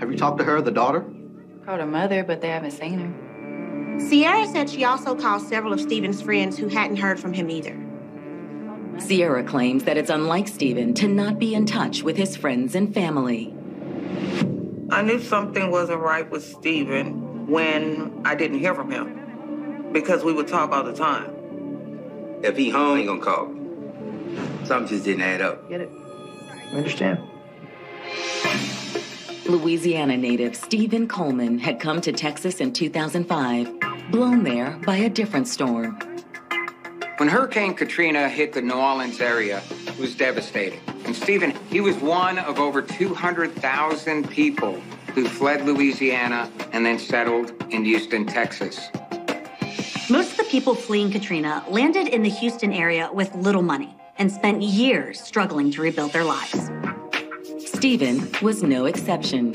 Have 0.00 0.12
you 0.12 0.18
talked 0.18 0.38
to 0.38 0.44
her, 0.44 0.60
the 0.60 0.70
daughter? 0.70 1.06
Called 1.64 1.80
her 1.80 1.86
mother, 1.86 2.22
but 2.22 2.42
they 2.42 2.48
haven't 2.48 2.72
seen 2.72 2.98
her. 2.98 4.00
Sierra 4.00 4.46
said 4.46 4.68
she 4.68 4.84
also 4.84 5.14
called 5.14 5.40
several 5.40 5.72
of 5.72 5.80
Stephen's 5.80 6.20
friends 6.20 6.58
who 6.58 6.68
hadn't 6.68 6.98
heard 6.98 7.18
from 7.18 7.32
him 7.32 7.48
either. 7.48 7.82
Sierra 8.98 9.42
claims 9.42 9.84
that 9.84 9.96
it's 9.96 10.10
unlike 10.10 10.48
Stephen 10.48 10.92
to 10.94 11.08
not 11.08 11.38
be 11.38 11.54
in 11.54 11.64
touch 11.64 12.02
with 12.02 12.18
his 12.18 12.36
friends 12.36 12.74
and 12.74 12.92
family. 12.92 13.54
I 14.90 15.02
knew 15.02 15.20
something 15.20 15.70
wasn't 15.70 16.00
right 16.00 16.30
with 16.30 16.44
Stephen 16.44 17.46
when 17.46 18.20
I 18.24 18.34
didn't 18.34 18.58
hear 18.58 18.74
from 18.74 18.90
him 18.90 19.92
because 19.92 20.22
we 20.22 20.32
would 20.32 20.46
talk 20.46 20.72
all 20.72 20.84
the 20.84 20.92
time. 20.92 22.40
If 22.42 22.56
he 22.56 22.68
home, 22.68 22.98
he 22.98 23.04
gonna 23.04 23.20
call. 23.20 23.46
Something 24.66 24.88
just 24.88 25.04
didn't 25.04 25.22
add 25.22 25.40
up. 25.40 25.68
Get 25.70 25.80
it? 25.80 25.90
I 26.50 26.76
understand. 26.76 27.18
Louisiana 29.48 30.16
native 30.16 30.56
Stephen 30.56 31.06
Coleman 31.06 31.58
had 31.58 31.78
come 31.78 32.00
to 32.00 32.10
Texas 32.10 32.60
in 32.60 32.72
2005, 32.72 34.10
blown 34.10 34.42
there 34.42 34.72
by 34.84 34.96
a 34.96 35.08
different 35.08 35.46
storm. 35.46 35.96
When 37.18 37.28
Hurricane 37.28 37.74
Katrina 37.74 38.28
hit 38.28 38.52
the 38.52 38.60
New 38.60 38.74
Orleans 38.74 39.20
area, 39.20 39.62
it 39.86 39.96
was 39.98 40.16
devastating. 40.16 40.80
And 41.04 41.14
Stephen, 41.14 41.54
he 41.70 41.80
was 41.80 41.96
one 41.96 42.38
of 42.38 42.58
over 42.58 42.82
200,000 42.82 44.28
people 44.28 44.80
who 45.14 45.28
fled 45.28 45.64
Louisiana 45.64 46.50
and 46.72 46.84
then 46.84 46.98
settled 46.98 47.52
in 47.70 47.84
Houston, 47.84 48.26
Texas. 48.26 48.88
Most 50.10 50.32
of 50.32 50.38
the 50.38 50.46
people 50.50 50.74
fleeing 50.74 51.12
Katrina 51.12 51.64
landed 51.68 52.08
in 52.08 52.22
the 52.22 52.28
Houston 52.30 52.72
area 52.72 53.10
with 53.12 53.32
little 53.36 53.62
money 53.62 53.96
and 54.18 54.30
spent 54.30 54.62
years 54.62 55.20
struggling 55.20 55.70
to 55.70 55.82
rebuild 55.82 56.12
their 56.12 56.24
lives. 56.24 56.68
Stephen 57.86 58.28
was 58.42 58.64
no 58.64 58.86
exception. 58.86 59.54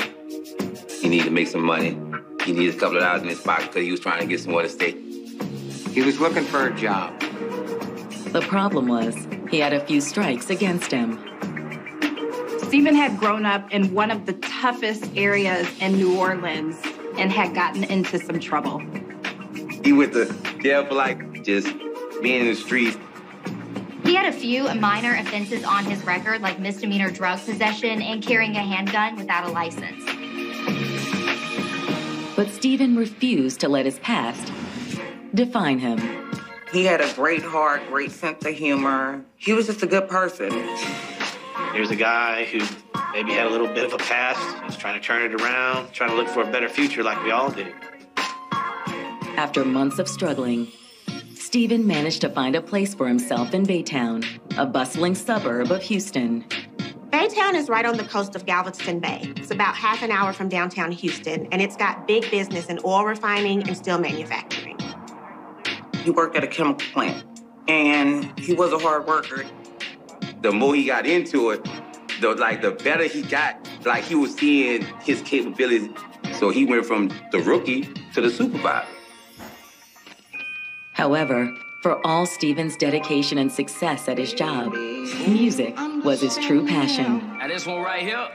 He 1.02 1.10
needed 1.10 1.26
to 1.26 1.32
make 1.32 1.50
some 1.50 1.64
money. 1.64 2.00
He 2.46 2.54
needed 2.54 2.76
a 2.76 2.80
couple 2.80 2.96
of 2.96 3.04
dollars 3.04 3.24
in 3.24 3.28
his 3.28 3.42
pocket 3.42 3.68
because 3.68 3.84
he 3.84 3.92
was 3.92 4.00
trying 4.00 4.22
to 4.22 4.26
get 4.26 4.40
somewhere 4.40 4.64
to 4.64 4.70
stay. 4.70 4.92
He 5.92 6.02
was 6.02 6.18
looking 6.18 6.46
for 6.46 6.66
a 6.66 6.74
job. 6.74 7.20
The 7.20 8.40
problem 8.48 8.88
was, 8.88 9.28
he 9.50 9.60
had 9.60 9.74
a 9.74 9.86
few 9.86 10.00
strikes 10.00 10.50
against 10.50 10.94
him. 10.94 11.20
Stephen 12.60 12.96
had 12.96 13.20
grown 13.20 13.46
up 13.46 13.70
in 13.70 13.94
one 13.94 14.10
of 14.10 14.26
the 14.26 14.34
toughest 14.36 15.12
areas 15.18 15.68
in 15.82 15.98
New 15.98 16.18
Orleans 16.18 16.78
and 17.18 17.34
had 17.34 17.54
gotten 17.54 17.84
into 17.84 18.18
some 18.18 18.40
trouble. 18.40 18.80
He 19.84 19.92
went 19.92 20.14
to 20.14 20.34
jail 20.62 20.86
for 20.86 20.94
like 20.94 21.44
just 21.44 21.68
being 22.22 22.40
in 22.40 22.48
the 22.48 22.56
streets. 22.56 22.96
He 24.12 24.18
had 24.18 24.26
a 24.26 24.34
few 24.34 24.66
minor 24.74 25.16
offenses 25.16 25.64
on 25.64 25.86
his 25.86 26.04
record, 26.04 26.42
like 26.42 26.60
misdemeanor 26.60 27.12
drug 27.12 27.40
possession 27.46 28.02
and 28.02 28.22
carrying 28.22 28.58
a 28.58 28.60
handgun 28.60 29.16
without 29.16 29.48
a 29.48 29.52
license. 29.54 30.04
But 32.36 32.50
Stephen 32.50 32.98
refused 32.98 33.62
to 33.62 33.70
let 33.70 33.86
his 33.86 34.00
past 34.00 34.52
define 35.34 35.80
him. 35.80 35.98
He 36.74 36.84
had 36.84 37.00
a 37.00 37.10
great 37.14 37.42
heart, 37.42 37.84
great 37.88 38.12
sense 38.12 38.46
of 38.46 38.54
humor. 38.54 39.24
He 39.38 39.54
was 39.54 39.68
just 39.68 39.82
a 39.82 39.88
good 39.88 40.10
person. 40.10 40.52
Here's 41.72 41.90
a 41.90 41.96
guy 41.96 42.44
who 42.44 42.60
maybe 43.14 43.32
had 43.32 43.48
a 43.48 43.50
little 43.50 43.68
bit 43.68 43.86
of 43.86 43.94
a 43.94 43.98
past, 43.98 44.62
was 44.66 44.76
trying 44.76 45.00
to 45.00 45.08
turn 45.08 45.22
it 45.22 45.42
around, 45.42 45.94
trying 45.94 46.10
to 46.10 46.18
look 46.18 46.28
for 46.28 46.42
a 46.42 46.52
better 46.52 46.68
future 46.68 47.02
like 47.02 47.24
we 47.24 47.32
all 47.32 47.50
did. 47.50 47.74
After 49.38 49.64
months 49.64 50.00
of 50.00 50.10
struggling, 50.10 50.68
Stephen 51.52 51.86
managed 51.86 52.22
to 52.22 52.30
find 52.30 52.56
a 52.56 52.62
place 52.62 52.96
for 52.96 53.10
himself 53.10 53.54
in 53.54 53.66
Baytown, 53.66 54.26
a 54.58 54.66
bustling 54.66 55.14
suburb 55.14 55.70
of 55.70 55.82
Houston. 55.82 56.46
Baytown 57.10 57.56
is 57.56 57.68
right 57.68 57.86
on 57.86 57.98
the 57.98 58.06
coast 58.06 58.38
of 58.38 58.46
Galveston 58.46 59.02
Bay. 59.02 59.34
It's 59.36 59.52
about 59.52 59.76
half 59.76 60.02
an 60.02 60.12
hour 60.12 60.32
from 60.32 60.48
downtown 60.48 60.94
Houston, 60.94 61.48
and 61.52 61.62
it's 61.62 61.76
got 61.76 62.08
big 62.08 62.32
business 62.32 62.68
in 62.68 62.80
oil 62.86 63.04
refining 63.04 63.68
and 63.68 63.76
steel 63.76 64.00
manufacturing. 64.00 64.80
He 66.06 66.10
worked 66.10 66.38
at 66.38 66.46
a 66.46 66.48
chemical 66.48 66.88
plant, 66.94 67.26
and 67.68 68.40
he 68.40 68.54
was 68.54 68.72
a 68.72 68.80
hard 68.80 69.06
worker. 69.06 69.44
The 70.42 70.54
more 70.54 70.74
he 70.74 70.86
got 70.86 71.06
into 71.06 71.50
it, 71.50 71.68
the 72.22 72.34
like 72.34 72.62
the 72.62 72.72
better 72.72 73.04
he 73.04 73.24
got. 73.24 73.68
Like 73.86 74.06
he 74.06 74.16
was 74.16 74.34
seeing 74.36 74.86
his 75.02 75.22
capabilities. 75.24 75.90
So 76.40 76.50
he 76.50 76.64
went 76.64 76.86
from 76.86 77.10
the 77.34 77.40
rookie 77.40 77.90
to 78.14 78.22
the 78.22 78.30
supervisor. 78.30 78.88
However, 81.02 81.52
for 81.80 82.06
all 82.06 82.28
Stephen's 82.28 82.78
dedication 82.78 83.40
and 83.40 83.52
success 83.52 84.08
at 84.08 84.20
his 84.20 84.34
job, 84.34 84.72
music 85.28 85.76
was 86.06 86.22
his 86.22 86.38
true 86.38 86.64
passion. 86.68 87.28
Now 87.40 87.48
this 87.48 87.66
one 87.66 87.82
right 87.82 88.04
here, 88.04 88.30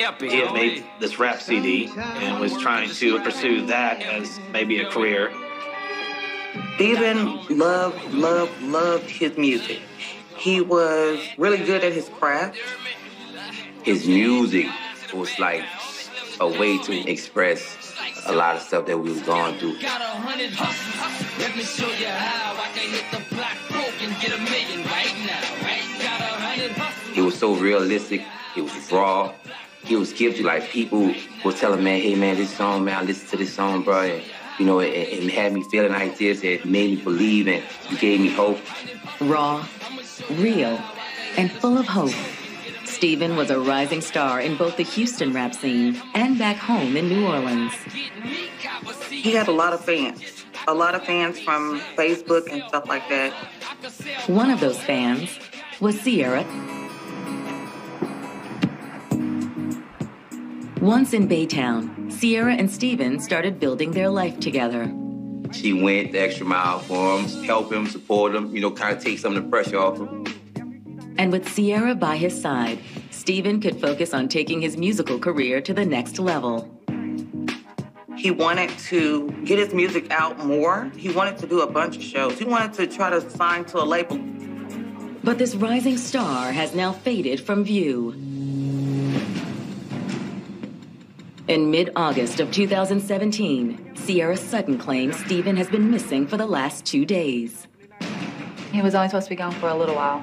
Epic. 0.00 0.32
He 0.32 0.38
had 0.38 0.52
made 0.52 0.84
this 0.98 1.20
rap 1.20 1.40
CD 1.40 1.88
and 1.96 2.40
was 2.40 2.52
trying 2.56 2.90
to 2.90 3.20
pursue 3.20 3.66
that 3.66 4.02
as 4.02 4.40
maybe 4.52 4.80
a 4.80 4.90
career. 4.90 5.32
Stephen 6.74 7.46
loved, 7.56 8.12
loved, 8.12 8.60
loved 8.62 9.08
his 9.08 9.38
music. 9.38 9.78
He 10.36 10.60
was 10.60 11.20
really 11.38 11.58
good 11.58 11.84
at 11.84 11.92
his 11.92 12.08
craft. 12.08 12.58
His 13.84 14.04
music 14.04 14.66
was 15.14 15.38
like 15.38 15.62
a 16.40 16.48
way 16.48 16.76
to 16.76 17.08
express 17.08 17.83
a 18.26 18.32
lot 18.32 18.56
of 18.56 18.62
stuff 18.62 18.86
that 18.86 18.98
we 18.98 19.10
was 19.10 19.22
going 19.22 19.58
through. 19.58 19.76
Let 21.38 21.56
me 21.56 21.62
show 21.62 21.88
you 21.88 22.06
how 22.06 22.54
I 22.54 22.68
can 22.74 22.90
hit 22.90 23.04
the 23.10 23.34
block 23.34 23.56
broke 23.70 24.02
and 24.02 24.20
get 24.20 24.32
a 24.32 24.38
million 24.38 24.84
right 24.86 25.14
now. 25.26 25.42
Right? 25.62 25.82
Got 25.98 26.20
a 26.20 26.24
hundred 26.24 26.70
hustles. 26.72 27.18
It 27.18 27.20
was 27.22 27.38
so 27.38 27.54
realistic. 27.54 28.22
It 28.56 28.62
was 28.62 28.92
raw. 28.92 29.32
He 29.84 29.96
was 29.96 30.12
gifted. 30.12 30.44
Like 30.44 30.68
people 30.70 31.14
would 31.44 31.56
tell 31.56 31.74
him, 31.74 31.84
man, 31.84 32.00
hey 32.00 32.14
man, 32.14 32.36
this 32.36 32.54
song, 32.56 32.84
man, 32.84 32.98
I 32.98 33.02
listen 33.02 33.28
to 33.30 33.36
this 33.36 33.52
song, 33.52 33.82
bro. 33.82 34.02
And, 34.02 34.22
you 34.58 34.66
know, 34.66 34.78
it, 34.80 34.88
it 34.88 35.30
had 35.30 35.52
me 35.52 35.62
feeling 35.70 35.92
like 35.92 36.16
this. 36.16 36.42
It 36.42 36.64
made 36.64 36.90
me 36.98 37.02
believe 37.02 37.48
and 37.48 37.62
gave 37.98 38.20
me 38.20 38.28
hope. 38.28 38.58
Raw, 39.20 39.66
real, 40.30 40.80
and 41.36 41.50
full 41.50 41.76
of 41.76 41.86
hope. 41.86 42.12
Stephen 42.94 43.34
was 43.34 43.50
a 43.50 43.58
rising 43.58 44.00
star 44.00 44.40
in 44.40 44.56
both 44.56 44.76
the 44.76 44.84
Houston 44.84 45.32
rap 45.32 45.52
scene 45.52 46.00
and 46.14 46.38
back 46.38 46.56
home 46.56 46.96
in 46.96 47.08
New 47.08 47.26
Orleans. 47.26 47.72
He 49.10 49.32
had 49.32 49.48
a 49.48 49.52
lot 49.52 49.72
of 49.72 49.84
fans, 49.84 50.44
a 50.68 50.74
lot 50.74 50.94
of 50.94 51.04
fans 51.04 51.40
from 51.40 51.80
Facebook 51.96 52.50
and 52.52 52.62
stuff 52.68 52.88
like 52.88 53.08
that. 53.08 53.32
One 54.28 54.48
of 54.48 54.60
those 54.60 54.78
fans 54.78 55.28
was 55.80 56.00
Sierra. 56.00 56.44
Once 60.80 61.12
in 61.12 61.28
Baytown, 61.28 62.12
Sierra 62.12 62.54
and 62.54 62.70
Stephen 62.70 63.18
started 63.18 63.58
building 63.58 63.90
their 63.90 64.08
life 64.08 64.38
together. 64.38 64.84
She 65.50 65.72
went 65.72 66.12
the 66.12 66.20
extra 66.20 66.46
mile 66.46 66.78
for 66.78 67.18
him, 67.18 67.44
help 67.44 67.72
him, 67.72 67.86
support 67.88 68.36
him, 68.36 68.54
you 68.54 68.60
know, 68.60 68.70
kind 68.70 68.96
of 68.96 69.02
take 69.02 69.18
some 69.18 69.36
of 69.36 69.42
the 69.42 69.50
pressure 69.50 69.78
off 69.78 69.98
him. 69.98 70.24
And 71.16 71.30
with 71.30 71.48
Sierra 71.48 71.94
by 71.94 72.16
his 72.16 72.40
side, 72.40 72.78
Stephen 73.10 73.60
could 73.60 73.80
focus 73.80 74.12
on 74.12 74.28
taking 74.28 74.60
his 74.60 74.76
musical 74.76 75.18
career 75.18 75.60
to 75.60 75.72
the 75.72 75.84
next 75.84 76.18
level. 76.18 76.70
He 78.16 78.30
wanted 78.30 78.70
to 78.90 79.30
get 79.44 79.58
his 79.58 79.74
music 79.74 80.10
out 80.10 80.44
more. 80.44 80.90
He 80.96 81.10
wanted 81.10 81.38
to 81.38 81.46
do 81.46 81.60
a 81.60 81.70
bunch 81.70 81.96
of 81.96 82.02
shows. 82.02 82.38
He 82.38 82.44
wanted 82.44 82.72
to 82.74 82.86
try 82.86 83.10
to 83.10 83.20
sign 83.30 83.64
to 83.66 83.78
a 83.78 83.84
label. 83.84 84.18
But 85.22 85.38
this 85.38 85.54
rising 85.54 85.98
star 85.98 86.52
has 86.52 86.74
now 86.74 86.92
faded 86.92 87.40
from 87.40 87.64
view. 87.64 88.12
In 91.46 91.70
mid 91.70 91.90
August 91.96 92.40
of 92.40 92.50
2017, 92.50 93.96
Sierra 93.96 94.36
Sutton 94.36 94.78
claims 94.78 95.16
Stephen 95.16 95.56
has 95.56 95.68
been 95.68 95.90
missing 95.90 96.26
for 96.26 96.36
the 96.36 96.46
last 96.46 96.84
two 96.84 97.04
days. 97.04 97.66
He 98.72 98.82
was 98.82 98.94
only 98.94 99.08
supposed 99.08 99.26
to 99.26 99.30
be 99.30 99.36
gone 99.36 99.52
for 99.52 99.68
a 99.68 99.74
little 99.74 99.94
while. 99.94 100.22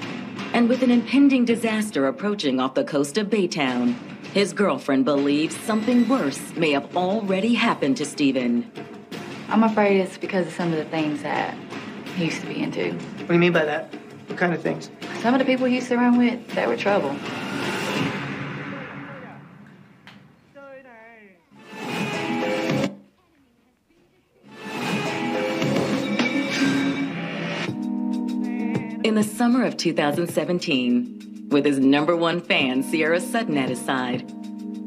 And 0.53 0.67
with 0.67 0.83
an 0.83 0.91
impending 0.91 1.45
disaster 1.45 2.07
approaching 2.07 2.59
off 2.59 2.73
the 2.73 2.83
coast 2.83 3.17
of 3.17 3.27
Baytown, 3.27 3.95
his 4.33 4.51
girlfriend 4.51 5.05
believes 5.05 5.55
something 5.55 6.09
worse 6.09 6.53
may 6.55 6.71
have 6.71 6.95
already 6.95 7.53
happened 7.53 7.95
to 7.97 8.05
Stephen. 8.05 8.69
I'm 9.47 9.63
afraid 9.63 10.01
it's 10.01 10.17
because 10.17 10.47
of 10.47 10.53
some 10.53 10.73
of 10.73 10.77
the 10.77 10.85
things 10.85 11.23
that 11.23 11.55
he 12.15 12.25
used 12.25 12.41
to 12.41 12.47
be 12.47 12.61
into. 12.61 12.91
What 12.91 13.27
do 13.27 13.33
you 13.33 13.39
mean 13.39 13.53
by 13.53 13.63
that? 13.63 13.93
What 14.27 14.37
kind 14.37 14.53
of 14.53 14.61
things? 14.61 14.89
Some 15.21 15.33
of 15.33 15.39
the 15.39 15.45
people 15.45 15.67
he 15.67 15.75
used 15.75 15.87
to 15.87 15.95
run 15.95 16.17
with, 16.17 16.45
they 16.49 16.67
were 16.67 16.75
trouble. 16.75 17.15
In 29.11 29.15
the 29.15 29.23
summer 29.23 29.65
of 29.65 29.75
2017, 29.75 31.49
with 31.49 31.65
his 31.65 31.79
number 31.79 32.15
one 32.15 32.39
fan, 32.39 32.81
Sierra 32.81 33.19
Sutton, 33.19 33.57
at 33.57 33.67
his 33.67 33.81
side, 33.81 34.21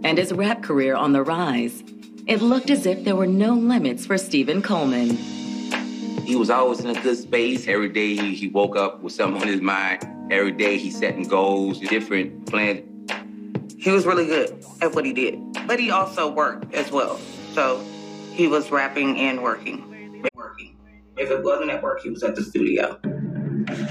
and 0.03 0.17
his 0.17 0.33
rap 0.33 0.63
career 0.63 0.97
on 0.97 1.13
the 1.13 1.23
rise, 1.23 1.85
it 2.27 2.41
looked 2.41 2.71
as 2.71 2.87
if 2.87 3.05
there 3.05 3.17
were 3.17 3.27
no 3.27 3.53
limits 3.53 4.07
for 4.07 4.17
Stephen 4.17 4.63
Coleman. 4.63 5.11
He 6.25 6.37
was 6.37 6.49
always 6.49 6.81
in 6.81 6.89
a 6.97 6.99
good 7.03 7.19
space. 7.19 7.69
Every 7.69 7.91
day 7.91 8.17
he, 8.17 8.35
he 8.35 8.49
woke 8.49 8.77
up 8.77 9.03
with 9.03 9.13
something 9.13 9.43
on 9.43 9.47
his 9.47 9.61
mind. 9.61 10.09
Every 10.33 10.53
day 10.53 10.79
he 10.79 10.91
setting 10.91 11.25
goals, 11.25 11.79
different 11.81 12.47
plans. 12.47 12.81
He 13.77 13.91
was 13.91 14.07
really 14.07 14.25
good 14.25 14.65
at 14.81 14.95
what 14.95 15.05
he 15.05 15.13
did, 15.13 15.39
but 15.67 15.79
he 15.79 15.91
also 15.91 16.33
worked 16.33 16.73
as 16.73 16.91
well. 16.91 17.19
So 17.53 17.85
he 18.33 18.49
was 18.49 18.71
rapping 18.71 19.19
and 19.19 19.43
working. 19.43 20.23
Working. 20.35 20.79
If 21.19 21.31
it 21.31 21.45
wasn't 21.45 21.69
at 21.69 21.83
work, 21.83 22.01
he 22.01 22.09
was 22.09 22.23
at 22.23 22.35
the 22.35 22.43
studio. 22.43 22.99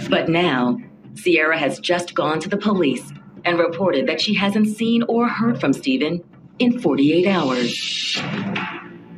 But 0.09 0.29
now, 0.29 0.77
Sierra 1.15 1.57
has 1.57 1.79
just 1.79 2.15
gone 2.15 2.39
to 2.39 2.49
the 2.49 2.57
police 2.57 3.11
and 3.45 3.59
reported 3.59 4.07
that 4.07 4.21
she 4.21 4.33
hasn't 4.33 4.67
seen 4.67 5.03
or 5.03 5.27
heard 5.27 5.59
from 5.59 5.73
Stephen 5.73 6.23
in 6.59 6.79
48 6.79 7.27
hours. 7.27 7.71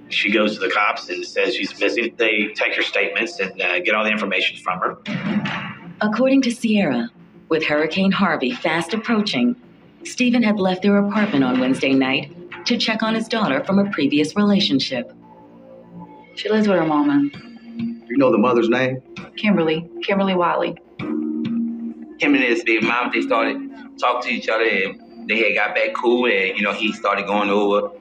She 0.10 0.32
goes 0.32 0.56
to 0.56 0.60
the 0.60 0.70
cops 0.70 1.10
and 1.10 1.26
says 1.26 1.56
she's 1.56 1.78
missing. 1.80 2.14
They 2.18 2.48
take 2.56 2.76
her 2.76 2.82
statements 2.82 3.40
and 3.40 3.62
uh, 3.62 3.80
get 3.80 3.96
all 3.96 4.04
the 4.04 4.12
information 4.12 4.58
from 4.58 4.80
her. 4.80 4.98
According 6.02 6.42
to 6.44 6.52
Sierra, 6.52 7.10
with 7.50 7.64
Hurricane 7.64 8.12
Harvey 8.12 8.52
fast 8.52 8.94
approaching, 8.94 9.56
Stephen 10.04 10.44
had 10.44 10.60
left 10.60 10.84
their 10.84 10.98
apartment 10.98 11.44
on 11.44 11.60
Wednesday 11.60 11.94
night 11.94 12.66
to 12.66 12.78
check 12.78 13.04
on 13.04 13.16
his 13.16 13.28
daughter 13.28 13.64
from 13.64 13.80
a 13.80 13.90
previous 13.92 14.36
relationship. 14.36 15.12
She 16.36 16.50
lives 16.50 16.68
with 16.68 16.78
her 16.78 16.86
mama, 16.86 17.30
Do 17.30 17.55
you 18.16 18.20
know 18.20 18.32
the 18.32 18.38
mother's 18.38 18.70
name? 18.70 19.02
Kimberly, 19.36 19.90
Kimberly 20.02 20.36
Wiley. 20.36 20.78
Him 21.00 22.34
and 22.34 22.38
his 22.38 22.64
baby 22.64 22.88
mom, 22.88 23.12
they 23.14 23.22
started 23.22 23.58
talking 24.00 24.22
to 24.22 24.30
each 24.30 24.48
other 24.48 24.64
and 24.64 25.30
they 25.30 25.40
had 25.44 25.54
got 25.54 25.76
back 25.76 25.94
cool 25.94 26.26
and, 26.26 26.58
you 26.58 26.64
know, 26.64 26.72
he 26.72 26.94
started 26.94 27.26
going 27.28 27.50
over. 27.50 27.92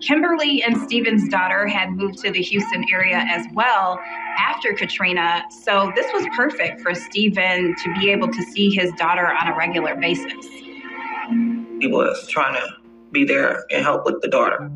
Kimberly 0.00 0.62
and 0.62 0.80
Stephen's 0.82 1.28
daughter 1.28 1.66
had 1.66 1.90
moved 1.90 2.18
to 2.18 2.30
the 2.30 2.40
Houston 2.40 2.84
area 2.88 3.16
as 3.28 3.44
well 3.52 3.98
after 4.38 4.74
Katrina, 4.74 5.42
so 5.64 5.90
this 5.96 6.06
was 6.12 6.24
perfect 6.36 6.80
for 6.80 6.94
Steven 6.94 7.74
to 7.82 7.94
be 7.94 8.10
able 8.10 8.28
to 8.28 8.42
see 8.44 8.70
his 8.70 8.92
daughter 8.92 9.26
on 9.26 9.48
a 9.48 9.56
regular 9.56 9.96
basis. 9.96 10.46
he 11.80 11.88
was 11.88 12.28
trying 12.28 12.54
to 12.54 12.68
be 13.10 13.24
there 13.24 13.64
and 13.72 13.82
help 13.82 14.04
with 14.06 14.20
the 14.22 14.28
daughter. 14.28 14.70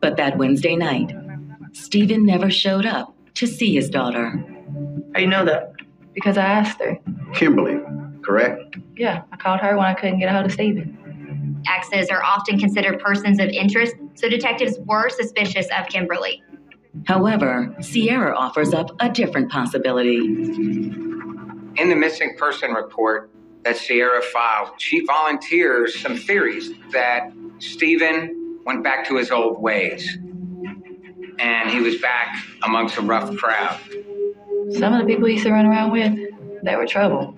But 0.00 0.16
that 0.16 0.38
Wednesday 0.38 0.76
night, 0.76 1.12
Stephen 1.72 2.24
never 2.24 2.50
showed 2.50 2.86
up 2.86 3.14
to 3.38 3.46
see 3.46 3.74
his 3.74 3.88
daughter. 3.88 4.30
How 5.14 5.20
you 5.20 5.28
know 5.28 5.44
that? 5.44 5.72
Because 6.12 6.36
I 6.36 6.44
asked 6.44 6.80
her. 6.80 6.98
Kimberly, 7.34 7.78
correct? 8.22 8.76
Yeah, 8.96 9.22
I 9.30 9.36
called 9.36 9.60
her 9.60 9.76
when 9.76 9.86
I 9.86 9.94
couldn't 9.94 10.18
get 10.18 10.28
a 10.28 10.32
hold 10.32 10.46
of 10.46 10.52
Stephen. 10.52 11.62
Exes 11.68 12.08
are 12.08 12.22
often 12.22 12.58
considered 12.58 12.98
persons 12.98 13.38
of 13.38 13.48
interest, 13.50 13.94
so 14.14 14.28
detectives 14.28 14.78
were 14.80 15.08
suspicious 15.08 15.68
of 15.78 15.86
Kimberly. 15.86 16.42
However, 17.06 17.76
Sierra 17.80 18.36
offers 18.36 18.74
up 18.74 18.90
a 18.98 19.08
different 19.08 19.52
possibility. 19.52 20.16
In 20.16 21.74
the 21.76 21.94
missing 21.94 22.34
person 22.36 22.72
report 22.72 23.30
that 23.62 23.76
Sierra 23.76 24.20
filed, 24.20 24.70
she 24.78 25.04
volunteers 25.06 26.00
some 26.00 26.16
theories 26.16 26.72
that 26.90 27.30
Stephen 27.60 28.58
went 28.64 28.82
back 28.82 29.06
to 29.06 29.16
his 29.16 29.30
old 29.30 29.62
ways 29.62 30.18
and 31.38 31.70
he 31.70 31.80
was 31.80 31.96
back 32.00 32.36
amongst 32.62 32.96
a 32.96 33.02
rough 33.02 33.34
crowd. 33.36 33.78
Some 34.72 34.92
of 34.92 35.00
the 35.00 35.06
people 35.06 35.26
he 35.26 35.34
used 35.34 35.46
to 35.46 35.52
run 35.52 35.66
around 35.66 35.92
with, 35.92 36.18
they 36.62 36.76
were 36.76 36.86
trouble. 36.86 37.36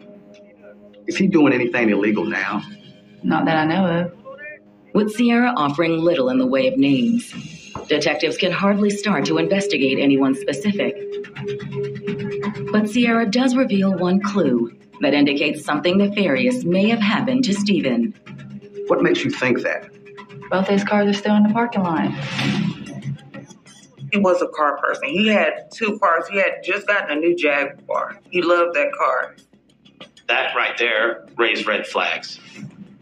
Is 1.06 1.16
he 1.16 1.26
doing 1.26 1.52
anything 1.52 1.90
illegal 1.90 2.24
now? 2.24 2.62
Not 3.22 3.44
that 3.44 3.56
I 3.56 3.64
know 3.64 3.86
of. 3.86 4.12
With 4.94 5.12
Sierra 5.12 5.52
offering 5.56 5.98
little 5.98 6.30
in 6.30 6.38
the 6.38 6.46
way 6.46 6.66
of 6.66 6.76
names, 6.76 7.32
detectives 7.88 8.36
can 8.36 8.50
hardly 8.50 8.90
start 8.90 9.24
to 9.26 9.38
investigate 9.38 9.98
anyone 9.98 10.34
specific. 10.34 10.96
But 12.72 12.88
Sierra 12.88 13.26
does 13.26 13.54
reveal 13.54 13.92
one 13.96 14.20
clue 14.20 14.76
that 15.00 15.14
indicates 15.14 15.64
something 15.64 15.98
nefarious 15.98 16.64
may 16.64 16.88
have 16.88 17.00
happened 17.00 17.44
to 17.44 17.54
Stephen. 17.54 18.14
What 18.86 19.02
makes 19.02 19.24
you 19.24 19.30
think 19.30 19.62
that? 19.62 19.88
Both 20.50 20.66
his 20.66 20.82
cars 20.82 21.08
are 21.08 21.18
still 21.18 21.36
in 21.36 21.44
the 21.44 21.52
parking 21.52 21.82
lot. 21.82 22.10
He 24.12 24.18
was 24.18 24.42
a 24.42 24.48
car 24.48 24.78
person. 24.78 25.08
He 25.08 25.28
had 25.28 25.70
two 25.72 25.98
cars. 25.98 26.26
He 26.28 26.38
had 26.38 26.62
just 26.64 26.86
gotten 26.86 27.16
a 27.16 27.20
new 27.20 27.36
Jaguar. 27.36 28.18
He 28.30 28.42
loved 28.42 28.74
that 28.74 28.92
car. 28.92 29.36
That 30.28 30.54
right 30.54 30.76
there 30.78 31.26
raised 31.36 31.66
red 31.66 31.86
flags. 31.86 32.40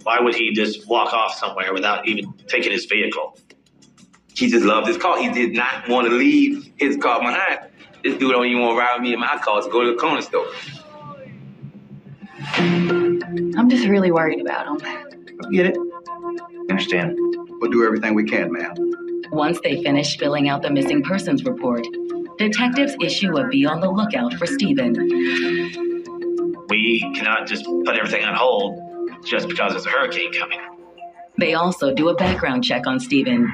Why 0.02 0.20
would 0.20 0.34
he 0.34 0.52
just 0.52 0.88
walk 0.88 1.12
off 1.12 1.34
somewhere 1.34 1.72
without 1.72 2.06
even 2.08 2.32
taking 2.46 2.72
his 2.72 2.86
vehicle? 2.86 3.38
He 4.34 4.48
just 4.48 4.64
loved 4.64 4.86
his 4.86 4.96
car. 4.96 5.20
He 5.20 5.30
did 5.30 5.52
not 5.52 5.88
want 5.88 6.08
to 6.08 6.14
leave 6.14 6.72
his 6.76 6.96
car 6.96 7.20
behind. 7.20 7.70
This 8.04 8.16
dude 8.16 8.30
don't 8.30 8.46
even 8.46 8.62
want 8.62 8.76
to 8.76 8.80
ride 8.80 8.94
with 8.94 9.02
me 9.02 9.12
in 9.12 9.20
my 9.20 9.38
car 9.38 9.60
to 9.60 9.68
go 9.68 9.82
to 9.82 9.92
the 9.92 9.96
corner 9.96 10.22
store. 10.22 10.46
I'm 13.58 13.68
just 13.68 13.86
really 13.88 14.12
worried 14.12 14.40
about 14.40 14.66
him. 14.66 15.04
I 15.44 15.50
Get 15.50 15.66
it? 15.66 15.78
Understand? 16.70 17.16
We'll 17.60 17.70
do 17.70 17.84
everything 17.84 18.14
we 18.14 18.24
can, 18.24 18.52
ma'am. 18.52 19.07
Once 19.30 19.58
they 19.62 19.82
finish 19.82 20.16
filling 20.18 20.48
out 20.48 20.62
the 20.62 20.70
missing 20.70 21.02
persons 21.02 21.44
report, 21.44 21.86
detectives 22.38 22.96
issue 23.02 23.36
a 23.36 23.48
be 23.48 23.66
on 23.66 23.80
the 23.80 23.90
lookout 23.90 24.32
for 24.34 24.46
Stephen. 24.46 24.94
We 26.68 27.00
cannot 27.14 27.46
just 27.46 27.64
put 27.64 27.96
everything 27.96 28.24
on 28.24 28.34
hold 28.34 28.80
just 29.26 29.48
because 29.48 29.72
there's 29.72 29.86
a 29.86 29.90
hurricane 29.90 30.32
coming. 30.32 30.60
They 31.38 31.54
also 31.54 31.92
do 31.92 32.08
a 32.08 32.14
background 32.14 32.64
check 32.64 32.86
on 32.86 32.98
Stephen, 33.00 33.50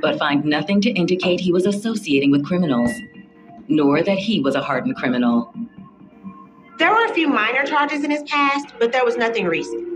but 0.00 0.18
find 0.18 0.44
nothing 0.44 0.80
to 0.82 0.90
indicate 0.90 1.40
he 1.40 1.52
was 1.52 1.66
associating 1.66 2.30
with 2.30 2.44
criminals, 2.44 2.90
nor 3.68 4.02
that 4.02 4.18
he 4.18 4.40
was 4.40 4.54
a 4.54 4.62
hardened 4.62 4.96
criminal. 4.96 5.52
There 6.78 6.90
were 6.90 7.04
a 7.04 7.14
few 7.14 7.28
minor 7.28 7.64
charges 7.64 8.04
in 8.04 8.10
his 8.10 8.22
past, 8.24 8.74
but 8.78 8.92
there 8.92 9.04
was 9.04 9.16
nothing 9.16 9.46
recent. 9.46 9.91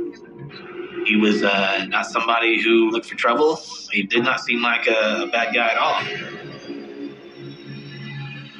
He 1.06 1.14
was 1.14 1.44
uh, 1.44 1.86
not 1.88 2.06
somebody 2.06 2.60
who 2.60 2.90
looked 2.90 3.06
for 3.06 3.14
trouble. 3.14 3.62
He 3.92 4.02
did 4.02 4.24
not 4.24 4.40
seem 4.40 4.60
like 4.60 4.88
a, 4.88 5.22
a 5.22 5.26
bad 5.28 5.54
guy 5.54 5.68
at 5.68 5.78
all. 5.78 6.02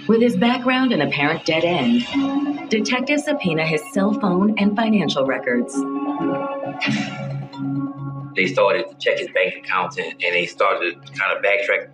With 0.07 0.23
his 0.23 0.37
background 0.37 0.93
and 0.93 1.03
apparent 1.03 1.45
dead 1.45 1.65
end, 1.65 2.71
detectives 2.71 3.25
subpoena 3.25 3.67
his 3.67 3.83
cell 3.93 4.13
phone 4.15 4.57
and 4.59 4.77
financial 4.77 5.27
records. 5.27 5.75
They 8.37 8.47
started 8.47 8.91
to 8.91 8.97
check 9.01 9.19
his 9.19 9.29
bank 9.35 9.57
account 9.57 9.99
and, 9.99 10.13
and 10.13 10.35
they 10.35 10.47
started 10.47 11.05
to 11.05 11.13
kind 11.13 11.37
of 11.37 11.43
backtrack. 11.43 11.91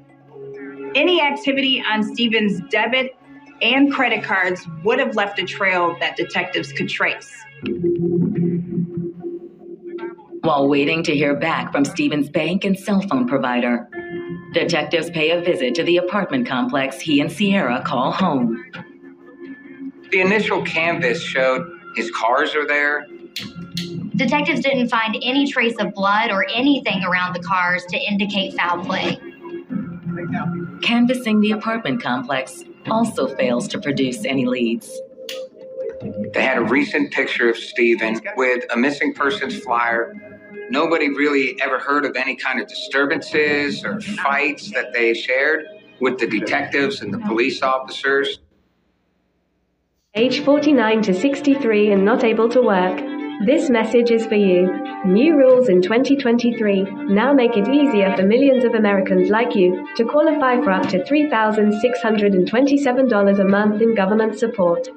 Any 0.94 1.22
activity 1.22 1.82
on 1.90 2.02
Stephen's 2.02 2.60
debit 2.68 3.16
and 3.62 3.90
credit 3.90 4.22
cards 4.22 4.66
would 4.84 4.98
have 4.98 5.16
left 5.16 5.38
a 5.38 5.44
trail 5.44 5.96
that 6.00 6.16
detectives 6.16 6.72
could 6.72 6.90
trace. 6.90 7.32
While 10.42 10.68
waiting 10.68 11.04
to 11.04 11.14
hear 11.14 11.36
back 11.36 11.70
from 11.70 11.84
Stephen's 11.84 12.28
bank 12.28 12.64
and 12.64 12.76
cell 12.76 13.00
phone 13.02 13.28
provider, 13.28 13.88
detectives 14.52 15.08
pay 15.10 15.30
a 15.30 15.40
visit 15.40 15.72
to 15.76 15.84
the 15.84 15.98
apartment 15.98 16.48
complex 16.48 16.98
he 16.98 17.20
and 17.20 17.30
Sierra 17.30 17.80
call 17.86 18.10
home. 18.10 18.64
The 20.10 20.20
initial 20.20 20.62
canvas 20.62 21.22
showed 21.22 21.64
his 21.94 22.10
cars 22.10 22.56
are 22.56 22.66
there. 22.66 23.06
Detectives 24.16 24.60
didn't 24.60 24.88
find 24.88 25.16
any 25.22 25.50
trace 25.50 25.76
of 25.78 25.94
blood 25.94 26.32
or 26.32 26.44
anything 26.52 27.04
around 27.04 27.34
the 27.34 27.42
cars 27.42 27.84
to 27.90 27.96
indicate 27.96 28.54
foul 28.54 28.84
play. 28.84 29.20
Canvassing 30.82 31.40
the 31.40 31.52
apartment 31.52 32.02
complex 32.02 32.64
also 32.90 33.28
fails 33.36 33.68
to 33.68 33.80
produce 33.80 34.24
any 34.24 34.46
leads. 34.46 34.90
They 36.32 36.42
had 36.42 36.58
a 36.58 36.64
recent 36.64 37.12
picture 37.12 37.48
of 37.48 37.56
Stephen 37.56 38.20
with 38.36 38.64
a 38.72 38.76
missing 38.76 39.14
persons 39.14 39.60
flyer. 39.60 40.12
Nobody 40.70 41.10
really 41.10 41.60
ever 41.60 41.78
heard 41.78 42.04
of 42.04 42.16
any 42.16 42.34
kind 42.34 42.60
of 42.60 42.66
disturbances 42.68 43.84
or 43.84 44.00
fights 44.00 44.72
that 44.72 44.92
they 44.92 45.14
shared 45.14 45.64
with 46.00 46.18
the 46.18 46.26
detectives 46.26 47.00
and 47.02 47.14
the 47.14 47.18
police 47.18 47.62
officers. 47.62 48.40
Age 50.14 50.40
49 50.40 51.02
to 51.02 51.14
63 51.14 51.92
and 51.92 52.04
not 52.04 52.24
able 52.24 52.48
to 52.48 52.60
work. 52.60 53.00
This 53.46 53.70
message 53.70 54.10
is 54.10 54.26
for 54.26 54.34
you. 54.34 54.68
New 55.06 55.36
rules 55.36 55.68
in 55.68 55.82
2023 55.82 56.82
now 57.10 57.32
make 57.32 57.56
it 57.56 57.68
easier 57.68 58.14
for 58.16 58.22
millions 58.22 58.64
of 58.64 58.74
Americans 58.74 59.30
like 59.30 59.54
you 59.54 59.86
to 59.96 60.04
qualify 60.04 60.60
for 60.62 60.70
up 60.70 60.86
to 60.88 61.02
$3,627 61.04 63.40
a 63.40 63.44
month 63.44 63.80
in 63.80 63.94
government 63.94 64.38
support. 64.38 64.88